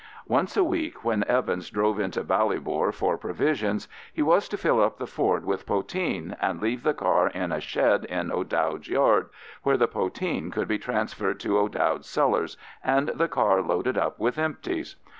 [0.27, 4.97] Once a week, when Evans drove into Ballybor for provisions, he was to fill up
[4.97, 9.29] the Ford with poteen and leave the car in a shed in O'Dowd's yard,
[9.61, 14.39] where the poteen could be transferred to O'Dowd's cellars and the car loaded up with
[14.39, 14.95] empties.